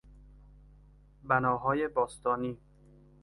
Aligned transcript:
بناهای 1.23 1.87
باستانی 1.87 2.57